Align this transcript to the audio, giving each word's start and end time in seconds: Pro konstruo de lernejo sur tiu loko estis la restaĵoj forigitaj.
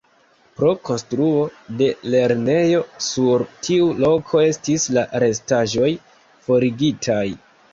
Pro 0.59 0.69
konstruo 0.87 1.43
de 1.81 1.89
lernejo 2.13 2.81
sur 3.09 3.45
tiu 3.67 3.91
loko 4.07 4.41
estis 4.47 4.89
la 4.99 5.05
restaĵoj 5.25 5.91
forigitaj. 6.49 7.25